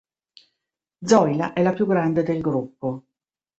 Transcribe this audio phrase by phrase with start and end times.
[1.05, 3.03] Zoila è la più grande del gruppo.